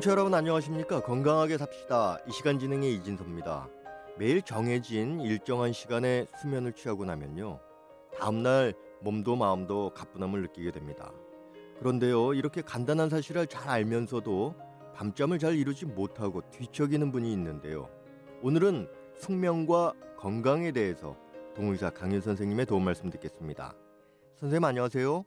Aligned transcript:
청취자 0.00 0.12
여러분 0.12 0.32
안녕하십니까? 0.32 1.02
건강하게 1.02 1.58
삽시다. 1.58 2.16
이 2.26 2.32
시간 2.32 2.58
진행의 2.58 2.94
이진섭입니다. 2.94 3.68
매일 4.16 4.40
정해진 4.40 5.20
일정한 5.20 5.74
시간에 5.74 6.24
수면을 6.40 6.72
취하고 6.72 7.04
나면요. 7.04 7.60
다음날 8.18 8.72
몸도 9.02 9.36
마음도 9.36 9.92
가뿐함을 9.92 10.40
느끼게 10.40 10.70
됩니다. 10.70 11.12
그런데요, 11.80 12.32
이렇게 12.32 12.62
간단한 12.62 13.10
사실을 13.10 13.46
잘 13.46 13.68
알면서도 13.68 14.54
밤잠을 14.94 15.38
잘 15.38 15.54
이루지 15.54 15.84
못하고 15.84 16.48
뒤척이는 16.50 17.12
분이 17.12 17.30
있는데요. 17.34 17.90
오늘은 18.42 18.88
숙면과 19.18 19.92
건강에 20.16 20.72
대해서 20.72 21.14
동의사 21.54 21.90
강윤 21.90 22.22
선생님의 22.22 22.64
도움 22.64 22.84
말씀 22.84 23.10
듣겠습니다. 23.10 23.74
선생님 24.36 24.64
안녕하세요. 24.64 25.26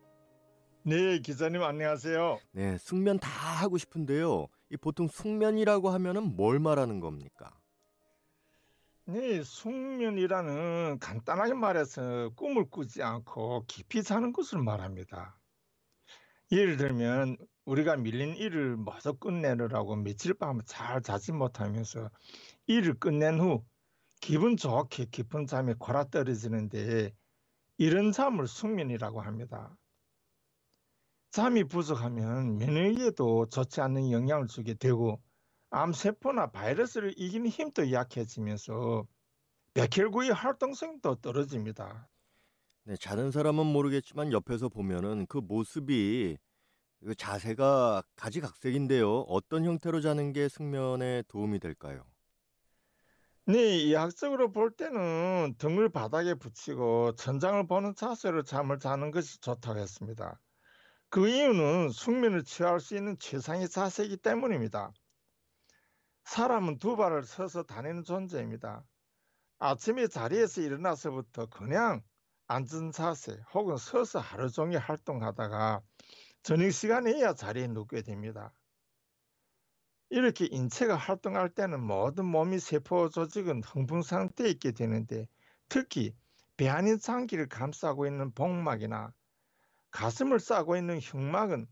네, 0.85 1.19
기자님 1.19 1.61
안녕하세요. 1.61 2.39
네, 2.51 2.77
숙면 2.79 3.19
다 3.19 3.29
하고 3.29 3.77
싶은데요. 3.77 4.47
이 4.73 4.77
보통 4.77 5.07
숙면이라고 5.07 5.91
하면은 5.91 6.35
뭘 6.35 6.59
말하는 6.59 6.99
겁니까? 6.99 7.53
네, 9.05 9.43
숙면이라는 9.43 10.97
간단하게 10.99 11.53
말해서 11.53 12.31
꿈을 12.35 12.69
꾸지 12.71 13.03
않고 13.03 13.65
깊이 13.67 14.01
자는 14.01 14.33
것을 14.33 14.59
말합니다. 14.63 15.37
예를 16.51 16.77
들면 16.77 17.37
우리가 17.65 17.97
밀린 17.97 18.35
일을 18.35 18.77
마저 18.77 19.13
끝내느라고 19.13 19.95
며칠 19.97 20.33
밤 20.33 20.59
잘 20.65 21.01
자지 21.03 21.31
못하면서 21.33 22.09
일을 22.67 22.95
끝낸 22.95 23.39
후 23.39 23.63
기분 24.21 24.57
좋게 24.57 25.05
깊은 25.11 25.45
잠에 25.47 25.75
골아 25.77 26.05
떨어지는데 26.05 27.11
이런 27.77 28.11
잠을 28.11 28.47
숙면이라고 28.47 29.21
합니다. 29.21 29.75
잠이 31.33 31.63
부족하면 31.63 32.59
면역에도 32.59 33.47
좋지 33.47 33.81
않는 33.81 34.11
영향을 34.11 34.45
주게 34.45 34.75
되고 34.75 35.19
암세포나 35.71 36.51
바이러스를 36.51 37.15
이기는 37.17 37.47
힘도 37.47 37.91
약해지면서 37.91 39.07
백혈구의 39.73 40.31
활동성도 40.31 41.15
떨어집니다. 41.15 42.07
네, 42.83 42.95
자는 42.97 43.31
사람은 43.31 43.65
모르겠지만 43.65 44.31
옆에서 44.31 44.69
보면은 44.69 45.25
그 45.25 45.39
모습이 45.39 46.37
그 47.03 47.15
자세가 47.15 48.03
가지각색인데요. 48.15 49.21
어떤 49.21 49.65
형태로 49.65 50.01
자는 50.01 50.33
게 50.33 50.47
숙면에 50.47 51.23
도움이 51.29 51.57
될까요? 51.57 52.05
네, 53.47 53.79
이학적으로 53.79 54.51
볼 54.51 54.69
때는 54.69 55.55
등을 55.57 55.89
바닥에 55.89 56.35
붙이고 56.35 57.15
천장을 57.15 57.65
보는 57.65 57.95
자세로 57.95 58.43
잠을 58.43 58.77
자는 58.77 59.09
것이 59.09 59.39
좋다고 59.39 59.79
했습니다. 59.79 60.39
그 61.13 61.29
이유는 61.29 61.91
숙면을 61.91 62.43
취할 62.43 62.79
수 62.79 62.97
있는 62.97 63.15
최상의 63.19 63.69
자세이기 63.69 64.17
때문입니다. 64.17 64.91
사람은 66.23 66.79
두 66.79 66.95
발을 66.95 67.21
서서 67.21 67.61
다니는 67.61 68.03
존재입니다. 68.03 68.83
아침에 69.59 70.07
자리에서 70.07 70.61
일어나서부터 70.61 71.45
그냥 71.51 72.01
앉은 72.47 72.93
자세 72.93 73.37
혹은 73.53 73.77
서서 73.77 74.17
하루 74.17 74.49
종일 74.49 74.79
활동하다가 74.79 75.81
저녁 76.41 76.71
시간에야 76.71 77.35
자리에 77.35 77.67
눕게 77.67 78.01
됩니다. 78.01 78.51
이렇게 80.09 80.47
인체가 80.49 80.95
활동할 80.95 81.49
때는 81.49 81.83
모든 81.83 82.25
몸의 82.25 82.59
세포 82.59 83.09
조직은 83.09 83.61
흥분 83.61 84.01
상태에 84.01 84.49
있게 84.49 84.71
되는데 84.71 85.27
특히 85.69 86.15
배 86.57 86.69
안인 86.69 86.97
장기를 86.97 87.49
감싸고 87.49 88.07
있는 88.07 88.31
복막이나 88.31 89.13
가슴을 89.93 90.39
싸고 90.39 90.75
있는 90.75 90.99
흉막은 90.99 91.67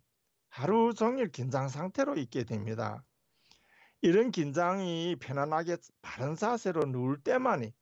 하루 0.48 0.94
종일 0.94 1.32
긴장 1.32 1.68
상태로 1.68 2.18
있게 2.18 2.44
됩니다. 2.44 3.04
이런 4.02 4.32
긴장이 4.32 5.18
편안하게 5.20 5.78
바른 6.02 6.36
자세로 6.36 6.86
누울 6.86 7.22
때만이 7.22 7.74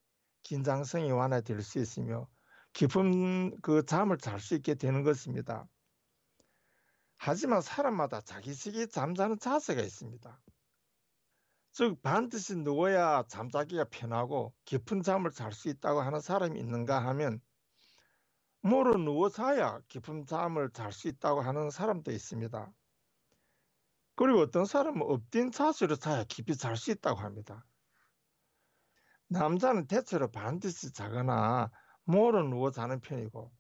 긴장성이 0.44 1.12
완화될 1.12 1.62
수 1.62 1.80
있으며 1.80 2.28
깊은 2.74 3.59
그 3.62 3.86
잠을 3.86 4.18
잘 4.18 4.40
수 4.40 4.56
있게 4.56 4.75
되는 4.75 5.03
것입니다. 5.03 5.68
하지만 7.18 7.62
사람마다 7.62 8.22
자기식이 8.22 8.90
잠자는 8.90 9.40
자세가 9.40 9.81
있습니다. 9.81 10.42
즉 11.72 12.02
반드시 12.02 12.56
누워야 12.56 13.25
잠자기가 13.28 13.86
편하고 13.90 14.53
깊은 14.63 15.03
잠을 15.03 15.31
잘 15.31 15.52
수 15.52 15.68
있다고 15.68 16.00
하는 16.00 16.22
사람이 16.22 16.58
있는가 16.58 17.06
하면 17.08 17.42
모로 18.62 18.97
누워 18.97 19.30
자야 19.30 19.80
깊은 19.88 20.25
잠을 20.25 20.70
잘 20.72 20.92
수 20.92 21.08
있다고 21.08 21.42
하는 21.42 21.70
사람도 21.70 22.12
있습니다. 22.12 22.74
그리고 24.16 24.40
어떤 24.42 24.66
사람은 24.66 25.02
엎드린 25.02 25.52
자세로 25.52 25.96
자야 25.96 26.25
깊이 26.25 26.58
잘 26.58 26.75
수 26.75 26.92
있다고 26.92 27.19
합니다. 27.19 27.66
남자는 29.28 29.88
대체로 29.88 30.30
반드시 30.30 30.92
자거나 30.92 31.72
모로 32.03 32.44
누워 32.44 32.72
자는 32.72 33.00
편이고 33.00 33.52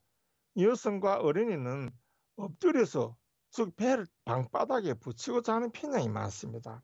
여성과 0.57 1.21
어린이는 1.21 1.91
엎드려서 2.35 3.15
즉 3.51 3.75
배를 3.77 4.05
방바닥에 4.25 4.95
붙이고 4.95 5.41
자는 5.41 5.71
편향이 5.71 6.09
많습니다. 6.09 6.83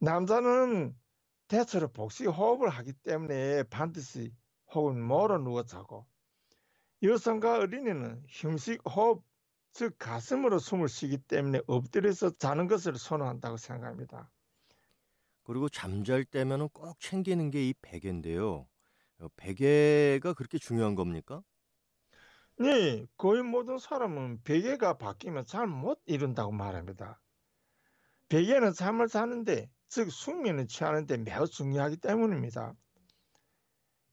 남자는 0.00 0.98
대체로 1.48 1.88
복식 1.88 2.26
호흡을 2.26 2.68
하기 2.68 2.92
때문에 2.92 3.62
반드시 3.64 4.34
혹은 4.74 5.02
모로 5.02 5.38
누워 5.38 5.62
자고 5.64 6.06
여성과 7.04 7.58
어린이는 7.58 8.24
흉식 8.28 8.82
호흡, 8.84 9.24
즉 9.72 9.96
가슴으로 9.98 10.58
숨을 10.58 10.88
쉬기 10.88 11.18
때문에 11.18 11.60
엎드려서 11.68 12.30
자는 12.30 12.66
것을 12.66 12.96
선호한다고 12.96 13.58
생각합니다. 13.58 14.32
그리고 15.44 15.68
잠잘 15.68 16.24
때면은 16.24 16.68
꼭 16.70 16.98
챙기는 17.00 17.50
게 17.50 17.68
이 17.68 17.74
베개인데요. 17.80 18.68
어, 19.20 19.28
베개가 19.36 20.34
그렇게 20.34 20.58
중요한 20.58 20.94
겁니까? 20.94 21.42
네, 22.58 23.06
거의 23.16 23.42
모든 23.42 23.78
사람은 23.78 24.42
베개가 24.44 24.98
바뀌면 24.98 25.46
잘 25.46 25.66
못 25.66 26.00
이룬다고 26.06 26.52
말합니다. 26.52 27.20
베개는 28.28 28.72
잠을 28.72 29.08
자는데, 29.08 29.70
즉 29.88 30.10
숙면을 30.10 30.66
취하는데 30.66 31.16
매우 31.18 31.46
중요하기 31.46 31.98
때문입니다. 31.98 32.74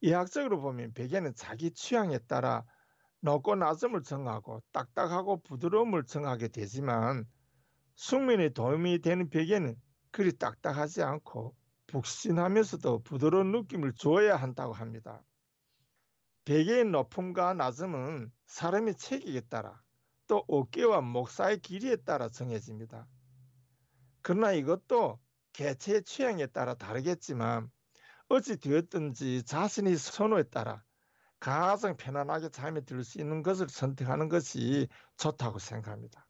의학적으로 0.02 0.62
보면 0.62 0.94
베개는 0.94 1.34
자기 1.36 1.72
취향에 1.72 2.20
따라 2.28 2.66
높고 3.22 3.56
낮음을 3.56 4.04
정하고 4.04 4.62
딱딱하고 4.72 5.42
부드러움을 5.44 6.06
정하게 6.06 6.48
되지만 6.48 7.26
숙면에 7.96 8.50
도움이 8.50 9.00
되는 9.00 9.30
베개는 9.30 9.76
그리 10.12 10.38
딱딱하지 10.38 11.04
않고 11.04 11.56
북신하면서도 11.88 13.04
부드러운 13.04 13.52
느낌을 13.52 13.94
줘야 13.94 14.36
한다고 14.36 14.74
합니다. 14.74 15.24
베개의 16.46 16.86
높음과 16.86 17.54
낮음은 17.54 18.32
사람의 18.48 18.96
체격에 18.96 19.42
따라 19.42 19.80
또 20.28 20.44
어깨와 20.48 21.02
목 21.02 21.30
사이 21.30 21.60
길이에 21.60 21.98
따라 21.98 22.30
정해집니다. 22.30 23.08
그러나 24.24 24.52
이것도 24.54 25.20
개체의 25.54 26.04
취향에 26.04 26.48
따라 26.48 26.74
다르겠지만 26.74 27.70
어찌 28.30 28.58
되었든지 28.58 29.44
자신의 29.44 29.98
선호에 29.98 30.44
따라 30.44 30.84
가장 31.42 31.98
편안하게 31.98 32.50
잠에 32.52 32.82
들수 32.86 33.20
있는 33.20 33.44
것을 33.44 33.68
선택하는 33.70 34.30
것이 34.30 34.88
좋다고 35.18 35.60
생각합니다. 35.60 36.26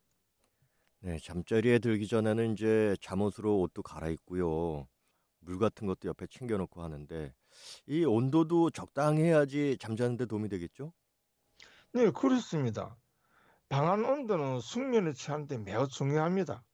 네, 0.99 1.17
잠자리에 1.17 1.79
들기 1.79 2.07
전에는 2.07 2.53
이제 2.53 2.95
잠옷으로 3.01 3.59
옷도 3.61 3.81
갈아입고요. 3.81 4.88
물 5.39 5.59
같은 5.59 5.88
것도 5.88 6.07
옆에 6.09 6.27
챙겨놓고 6.27 6.83
하는데 6.83 7.33
이 7.88 8.05
온도도 8.05 8.69
적당해야지 8.71 9.77
잠자는데 9.79 10.27
도움이 10.27 10.50
되겠죠? 10.50 10.94
네, 11.94 12.09
그렇습니다. 12.12 12.97
방안 13.69 14.06
온도는 14.06 14.59
숙면을 14.62 15.13
취하는데 15.13 15.59
매우 15.59 15.88
중요합니다. 15.88 16.65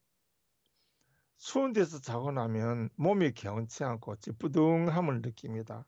추운 1.37 1.73
데서 1.73 1.99
자고 1.99 2.31
나면 2.31 2.89
몸이 2.95 3.31
개운치 3.31 3.83
않고 3.83 4.17
찌뿌둥함을 4.17 5.21
느낍니다. 5.23 5.87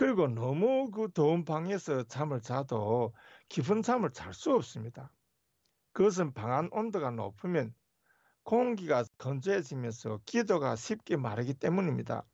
그리고 0.00 0.28
너무 0.28 0.90
그 0.90 1.12
더운 1.12 1.44
방에서 1.44 2.04
잠을 2.04 2.40
자도 2.40 3.12
깊은 3.50 3.82
잠을 3.82 4.10
잘 4.12 4.32
수 4.32 4.50
없습니다. 4.54 5.12
그것은 5.92 6.32
방 6.32 6.52
안 6.52 6.70
온도가 6.72 7.10
높으면 7.10 7.74
공기가 8.44 9.04
건조해지면서 9.18 10.20
기도가 10.26 10.76
쉽게 10.76 11.18
마르기 11.18 11.54
때문입니다. 11.54 12.26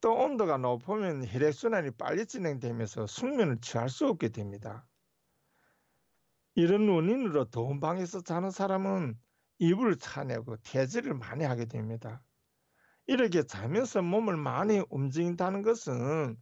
또 0.00 0.14
온도가 0.14 0.58
높으면 0.58 1.26
혈액순환이 1.26 1.92
빨리 1.92 2.26
진행되면서 2.26 3.08
숙면을 3.08 3.60
취할 3.60 3.88
수 3.88 4.06
없게 4.06 4.28
됩니다. 4.28 4.86
이런 6.56 6.88
원인으로 6.88 7.44
더운 7.50 7.78
방에서 7.78 8.20
자는 8.22 8.50
사람은 8.50 9.20
이불을 9.58 9.98
차내고 9.98 10.56
태질을 10.64 11.14
많이 11.14 11.44
하게 11.44 11.66
됩니다. 11.66 12.24
이렇게 13.06 13.42
자면서 13.44 14.02
몸을 14.02 14.36
많이 14.36 14.82
움직인다는 14.90 15.62
것은 15.62 16.36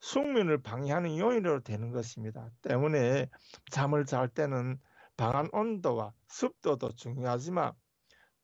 숙면을 0.00 0.62
방해하는 0.62 1.18
요인으로 1.18 1.60
되는 1.62 1.90
것입니다. 1.92 2.50
때문에 2.62 3.28
잠을 3.70 4.04
잘 4.06 4.28
때는 4.28 4.78
방안 5.16 5.48
온도와 5.52 6.14
습도도 6.28 6.92
중요하지만 6.92 7.72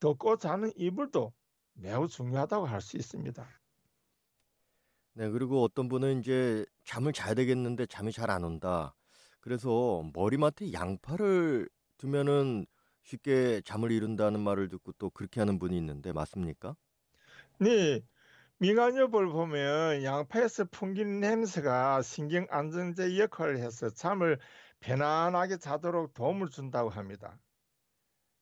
덮고 0.01 0.39
자는 0.39 0.73
이불도 0.77 1.33
매우 1.75 2.09
중요하다고 2.09 2.67
할 2.67 2.81
수 2.83 2.97
있습니다. 2.99 3.49
네, 5.15 5.31
그리고 5.31 5.63
어떤 5.63 5.89
분은 5.89 6.21
이제 6.21 6.65
잠을 6.85 7.13
자야 7.13 7.35
되겠는데 7.35 7.87
잠이 7.87 8.13
잘 8.13 8.31
안 8.31 8.45
온다. 8.45 8.95
그래서 9.41 10.03
머리맡에 10.15 10.73
양파를 10.73 11.69
두면은 11.97 12.67
쉽게 13.03 13.63
잠을 13.65 13.93
이룬다는 13.93 14.41
말을 14.41 14.69
듣고 14.69 14.93
또 14.93 15.11
그렇게 15.11 15.41
하는 15.41 15.59
분이 15.59 15.77
있는데 15.79 16.13
맞습니까? 16.13 16.77
네, 17.59 18.03
미간엽을 18.59 19.29
보면 19.29 20.05
양파에서 20.05 20.67
풍기는 20.67 21.21
냄새가 21.21 22.03
신경 22.03 22.47
안정제 22.51 23.19
역할을 23.19 23.59
해서 23.59 23.91
잠을 23.91 24.39
편안하게 24.81 25.59
자도록 25.59 26.15
도움을 26.15 26.51
준다고 26.51 26.91
합니다. 26.91 27.39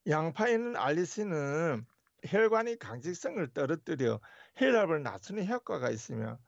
양파에 0.07 0.55
있는 0.55 0.77
알리신은 0.77 1.87
혈관의 2.25 2.79
강직성을 2.79 3.53
떨어뜨려 3.53 4.21
혈압을 4.57 5.03
낮추는 5.03 5.47
효과가 5.47 5.91
있으며 5.91 6.39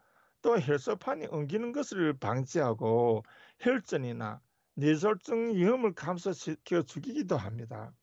또 0.42 0.58
혈소판이 0.58 1.26
엉기는 1.26 1.72
것을 1.72 2.18
방지하고 2.18 3.22
혈전이나 3.60 4.40
뇌졸중 4.74 5.54
위험을 5.54 5.94
감소시켜 5.94 6.82
주기도 6.82 7.36
합니다. 7.36 7.94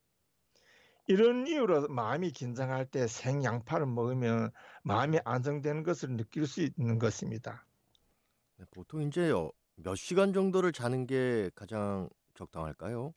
이런 1.08 1.48
이유로 1.48 1.90
마음이 1.90 2.32
긴장할 2.32 2.86
때 2.86 3.08
생양파를 3.08 3.86
먹으면 3.86 4.52
마음이 4.84 5.20
안정되는 5.26 5.84
것을 5.84 6.16
느낄 6.16 6.48
수 6.48 6.62
있는 6.62 6.98
것입니다. 6.98 7.66
네, 8.58 8.66
보통 8.72 9.02
이제 9.02 9.32
어, 9.32 9.52
몇 9.76 9.96
시간 9.96 10.34
정도를 10.34 10.72
자는 10.72 11.06
게 11.06 11.50
가장 11.56 12.10
적당할까요? 12.36 13.14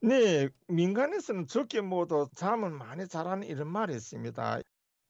네, 0.00 0.48
민간에서는 0.68 1.46
적게 1.48 1.80
모두 1.80 2.28
잠을 2.34 2.70
많이 2.70 3.08
자라는 3.08 3.46
이런 3.48 3.68
말이 3.68 3.94
있습니다. 3.94 4.60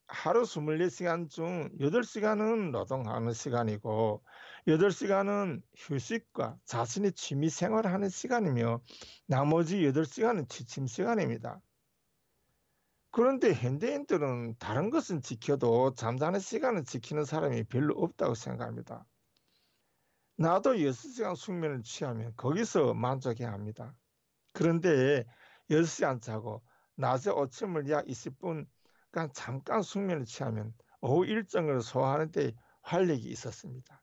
하루 0.08 0.43
24시간 0.43 1.28
중 1.28 1.69
8시간은 1.78 2.70
노동하는 2.70 3.32
시간이고 3.34 4.25
8시간은 4.66 5.62
휴식과 5.76 6.56
자신의 6.64 7.12
취미 7.12 7.50
생활을 7.50 7.93
하는 7.93 8.08
시간이며 8.08 8.81
나머지 9.26 9.82
8시간은 9.82 10.49
취침 10.49 10.87
시간입니다. 10.87 11.60
그런데 13.10 13.52
현대인들은 13.52 14.56
다른 14.58 14.90
것은 14.90 15.20
지켜도 15.20 15.94
잠자는 15.94 16.40
시간을 16.40 16.84
지키는 16.84 17.25
사람이 17.25 17.64
별로 17.64 17.94
없다고 17.94 18.34
생각합니다. 18.34 19.05
나도 20.37 20.75
6시간 20.75 21.37
숙면을 21.37 21.82
취하면 21.82 22.32
거기서 22.37 22.94
만족해야 22.94 23.52
합니다. 23.52 23.94
그런데 24.52 25.25
6시간 25.70 26.22
자고 26.22 26.62
낮에 26.94 27.31
아침을 27.31 27.90
약 27.90 28.06
20분 28.06 28.66
그러니까 29.19 29.32
잠깐 29.32 29.82
숙면을 29.82 30.25
취하면 30.25 30.73
오후 31.00 31.26
일정을 31.26 31.81
소화하는 31.81 32.31
데 32.31 32.53
활력이 32.82 33.29
있었습니다. 33.29 34.03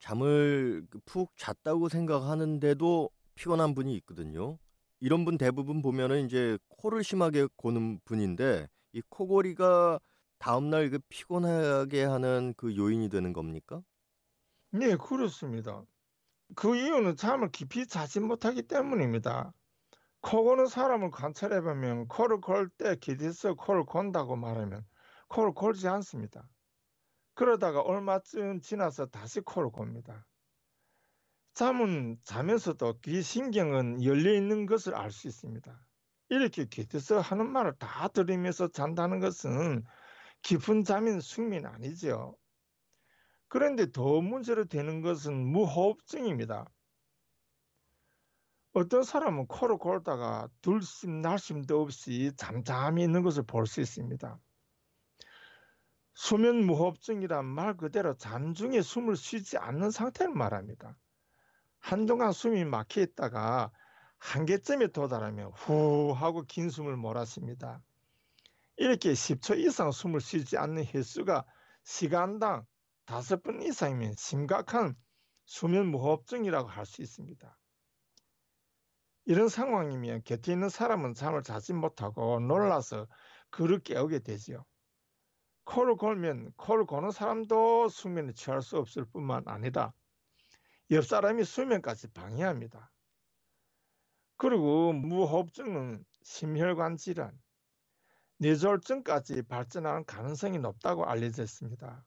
잠을 0.00 0.86
그푹 0.90 1.36
잤다고 1.36 1.88
생각하는데도 1.88 3.10
피곤한 3.34 3.74
분이 3.74 3.94
있거든요. 3.98 4.58
이런 5.00 5.24
분 5.24 5.38
대부분 5.38 5.80
보면은 5.82 6.26
이제 6.26 6.58
코를 6.68 7.02
심하게 7.02 7.46
고는 7.56 8.00
분인데 8.04 8.68
이 8.92 9.02
코골이가 9.08 10.00
다음날 10.38 10.90
그 10.90 10.98
피곤하게 11.08 12.04
하는 12.04 12.54
그 12.56 12.76
요인이 12.76 13.08
되는 13.08 13.32
겁니까? 13.32 13.82
네, 14.70 14.96
그렇습니다. 14.96 15.84
그 16.56 16.76
이유는 16.76 17.16
잠을 17.16 17.50
깊이 17.52 17.86
자지 17.86 18.20
못하기 18.20 18.62
때문입니다. 18.64 19.52
코 20.28 20.44
고는 20.44 20.66
사람을 20.66 21.10
관찰해 21.10 21.62
보면 21.62 22.06
코를 22.06 22.42
골때 22.42 22.96
기대서 22.96 23.54
코를 23.54 23.86
곤다고 23.86 24.36
말하면 24.36 24.84
코를 25.28 25.54
골지 25.54 25.88
않습니다. 25.88 26.46
그러다가 27.32 27.80
얼마쯤 27.80 28.60
지나서 28.60 29.06
다시 29.06 29.40
코를 29.40 29.70
곱니다. 29.70 30.26
잠은 31.54 32.18
자면서도 32.24 32.98
귀 33.00 33.22
신경은 33.22 34.04
열려 34.04 34.34
있는 34.34 34.66
것을 34.66 34.94
알 34.94 35.10
수 35.10 35.28
있습니다. 35.28 35.80
이렇게 36.28 36.66
곁에서 36.66 37.20
하는 37.20 37.50
말을 37.50 37.76
다 37.78 38.08
들으면서 38.08 38.68
잔다는 38.68 39.20
것은 39.20 39.82
깊은 40.42 40.84
잠인 40.84 41.20
숙면 41.20 41.64
아니죠. 41.64 42.36
그런데 43.48 43.90
더 43.90 44.20
문제로 44.20 44.66
되는 44.66 45.00
것은 45.00 45.34
무호흡증입니다. 45.34 46.66
어떤 48.78 49.02
사람은 49.02 49.48
코를 49.48 49.76
골다가 49.76 50.48
둘심 50.62 51.20
날심도 51.20 51.82
없이 51.82 52.30
잠잠히 52.36 53.02
있는 53.02 53.22
것을 53.22 53.42
볼 53.42 53.66
수 53.66 53.80
있습니다. 53.80 54.38
수면 56.14 56.64
무호흡증이란 56.64 57.44
말 57.44 57.76
그대로 57.76 58.14
잠중에 58.16 58.82
숨을 58.82 59.16
쉬지 59.16 59.58
않는 59.58 59.90
상태를 59.90 60.32
말합니다. 60.32 60.96
한동안 61.80 62.30
숨이 62.32 62.64
막혀 62.64 63.00
있다가 63.02 63.72
한계점에 64.18 64.88
도달하면 64.88 65.50
후 65.54 66.12
하고 66.12 66.42
긴 66.42 66.70
숨을 66.70 66.96
몰았습니다. 66.96 67.82
이렇게 68.76 69.12
10초 69.12 69.58
이상 69.58 69.90
숨을 69.90 70.20
쉬지 70.20 70.56
않는 70.56 70.84
횟수가 70.86 71.44
시간당 71.82 72.64
5번 73.06 73.62
이상이면 73.64 74.14
심각한 74.16 74.94
수면 75.46 75.86
무호흡증이라고 75.88 76.68
할 76.68 76.86
수 76.86 77.02
있습니다. 77.02 77.58
이런 79.28 79.50
상황이면 79.50 80.22
곁에 80.24 80.52
있는 80.52 80.70
사람은 80.70 81.12
잠을 81.12 81.42
자지 81.42 81.74
못하고 81.74 82.40
놀라서 82.40 83.06
그를 83.50 83.78
깨우게 83.78 84.20
되지요. 84.20 84.64
코를 85.64 85.96
골면 85.96 86.50
코를 86.56 86.86
고는 86.86 87.10
사람도 87.10 87.90
숙면에 87.90 88.32
취할 88.32 88.62
수 88.62 88.78
없을 88.78 89.04
뿐만 89.04 89.42
아니라 89.44 89.92
옆 90.92 91.04
사람이 91.04 91.44
수면까지 91.44 92.08
방해합니다. 92.14 92.90
그리고 94.38 94.94
무호흡증은 94.94 96.06
심혈관 96.22 96.96
질환, 96.96 97.38
뇌졸중까지 98.38 99.42
발전하는 99.42 100.06
가능성이 100.06 100.58
높다고 100.58 101.04
알려져 101.04 101.42
있습니다. 101.42 102.02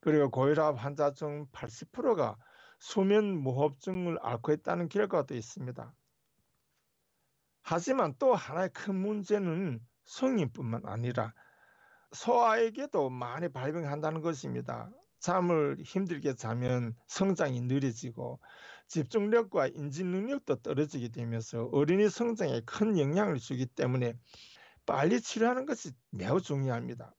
그리고 0.00 0.30
고혈압 0.30 0.76
환자 0.76 1.10
중 1.14 1.46
80%가 1.52 2.36
수면 2.80 3.38
무호흡증을 3.38 4.18
앓고 4.20 4.52
있다는 4.52 4.90
결과도 4.90 5.34
있습니다. 5.34 5.94
하지만 7.64 8.14
또 8.18 8.34
하나의 8.34 8.68
큰 8.74 8.94
문제는 8.94 9.80
성인뿐만 10.04 10.82
아니라 10.84 11.32
소아에게도 12.12 13.08
많이 13.08 13.48
발병한다는 13.48 14.20
것입니다. 14.20 14.90
잠을 15.18 15.78
힘들게 15.82 16.34
자면 16.34 16.94
성장이 17.06 17.62
느려지고 17.62 18.38
집중력과 18.88 19.68
인지 19.68 20.04
능력도 20.04 20.56
떨어지게 20.56 21.08
되면서 21.08 21.70
어린이 21.72 22.10
성장에 22.10 22.60
큰 22.66 22.98
영향을 22.98 23.38
주기 23.38 23.64
때문에 23.64 24.12
빨리 24.84 25.22
치료하는 25.22 25.64
것이 25.64 25.92
매우 26.10 26.42
중요합니다. 26.42 27.14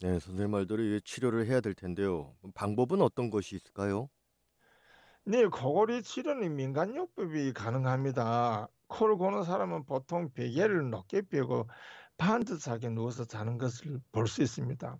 네, 0.00 0.18
선생님 0.18 0.50
말대로 0.50 0.98
치료를 0.98 1.46
해야 1.46 1.60
될 1.60 1.72
텐데요. 1.74 2.34
방법은 2.54 3.00
어떤 3.00 3.30
것이 3.30 3.54
있을까요? 3.54 4.10
네, 5.24 5.44
코골이 5.46 6.02
치료는 6.02 6.56
민간요법이 6.56 7.52
가능합니다. 7.52 8.68
코를 8.88 9.16
고는 9.16 9.44
사람은 9.44 9.84
보통 9.84 10.32
베개를 10.32 10.90
높게 10.90 11.22
펴고 11.22 11.68
반듯하게 12.18 12.90
누워서 12.90 13.24
자는 13.24 13.58
것을 13.58 14.00
볼 14.12 14.26
수 14.26 14.42
있습니다. 14.42 14.98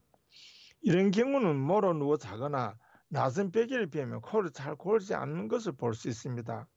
이런 0.82 1.10
경우는 1.10 1.56
모로 1.56 1.94
누워 1.94 2.16
자거나 2.16 2.76
낮은 3.08 3.52
베개를 3.52 3.90
베면 3.90 4.20
코를 4.22 4.50
잘 4.52 4.76
골지 4.76 5.14
않는 5.14 5.48
것을 5.48 5.72
볼 5.72 5.94
수 5.94 6.08
있습니다. 6.08 6.68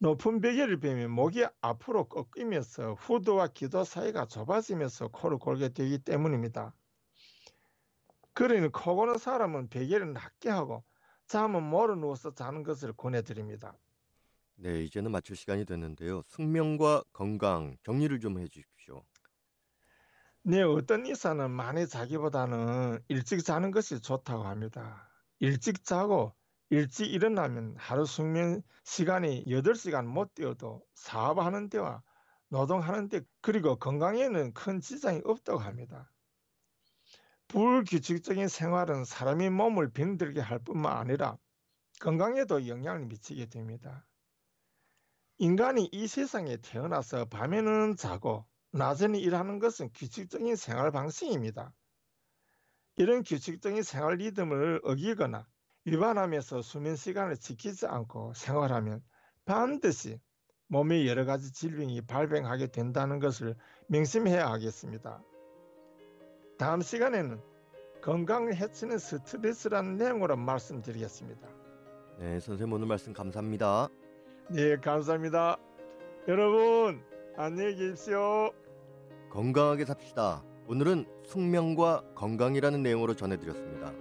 높은 0.00 0.40
베개를 0.40 0.80
베면 0.80 1.10
목이 1.12 1.46
앞으로 1.60 2.08
꺾이면서 2.08 2.94
후두와 2.94 3.48
기도 3.48 3.84
사이가 3.84 4.26
좁아지면서 4.26 5.08
코를 5.08 5.38
골게 5.38 5.68
되기 5.70 5.98
때문입니다. 5.98 6.74
그러니 8.34 8.68
코 8.72 8.96
고는 8.96 9.18
사람은 9.18 9.68
베개를 9.68 10.12
낮게 10.12 10.50
하고 10.50 10.84
잠은 11.26 11.62
모로 11.62 11.94
누워서 11.96 12.34
자는 12.34 12.62
것을 12.64 12.92
권해드립니다. 12.94 13.76
네, 14.56 14.84
이제는 14.84 15.10
마칠 15.10 15.36
시간이 15.36 15.64
됐는데요. 15.64 16.22
숙면과 16.26 17.02
건강 17.12 17.76
정리를 17.82 18.20
좀 18.20 18.38
해주십시오. 18.38 19.02
네, 20.44 20.62
어떤 20.62 21.06
의사는 21.06 21.50
많이 21.50 21.86
자기보다는 21.86 23.00
일찍 23.08 23.44
자는 23.44 23.70
것이 23.70 24.00
좋다고 24.00 24.42
합니다. 24.44 25.08
일찍 25.38 25.84
자고 25.84 26.34
일찍 26.70 27.12
일어나면 27.12 27.76
하루 27.76 28.04
숙면 28.06 28.62
시간이 28.84 29.44
8시간 29.46 30.06
못 30.06 30.34
뛰어도 30.34 30.82
사업하는 30.94 31.68
데와 31.68 32.02
노동하는 32.48 33.08
데 33.08 33.20
그리고 33.40 33.76
건강에는 33.76 34.52
큰 34.54 34.80
지장이 34.80 35.20
없다고 35.24 35.58
합니다. 35.58 36.10
불규칙적인 37.48 38.48
생활은 38.48 39.04
사람의 39.04 39.50
몸을 39.50 39.90
병들게 39.90 40.40
할 40.40 40.58
뿐만 40.58 40.96
아니라 40.96 41.36
건강에도 42.00 42.66
영향을 42.66 43.06
미치게 43.06 43.46
됩니다. 43.46 44.06
인간이 45.42 45.88
이 45.90 46.06
세상에 46.06 46.56
태어나서 46.56 47.24
밤에는 47.24 47.96
자고 47.96 48.46
낮에는 48.70 49.18
일하는 49.18 49.58
것은 49.58 49.90
규칙적인 49.92 50.54
생활 50.54 50.92
방식입니다. 50.92 51.74
이런 52.94 53.24
규칙적인 53.24 53.82
생활 53.82 54.18
리듬을 54.18 54.82
어기거나 54.84 55.44
위반하면서 55.84 56.62
수면 56.62 56.94
시간을 56.94 57.38
지키지 57.38 57.86
않고 57.86 58.34
생활하면 58.36 59.02
반드시 59.44 60.20
몸에 60.68 61.08
여러 61.08 61.24
가지 61.24 61.52
질병이 61.52 62.02
발병하게 62.02 62.68
된다는 62.68 63.18
것을 63.18 63.56
명심해야 63.88 64.46
하겠습니다. 64.48 65.24
다음 66.56 66.82
시간에는 66.82 67.42
건강을 68.00 68.54
해치는 68.54 68.96
스트레스라는 68.96 69.96
내용으로 69.96 70.36
말씀드리겠습니다. 70.36 71.48
네, 72.20 72.38
선생님 72.38 72.72
오늘 72.72 72.86
말씀 72.86 73.12
감사합니다. 73.12 73.88
네, 74.50 74.76
감사합니다. 74.76 75.56
여러분, 76.28 77.02
안녕히 77.36 77.74
계십시오. 77.74 78.50
건강하게 79.30 79.84
삽시다. 79.84 80.42
오늘은 80.66 81.06
숙명과 81.24 82.02
건강이라는 82.14 82.82
내용으로 82.82 83.14
전해드렸습니다. 83.14 83.92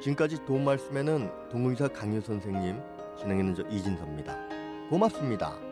지금까지 0.00 0.44
도움 0.46 0.64
말씀에는 0.64 1.48
동의사 1.50 1.88
강유 1.88 2.20
선생님, 2.20 2.80
진행하는 3.18 3.54
저 3.54 3.62
이진섭입니다. 3.64 4.36
고맙습니다. 4.88 5.69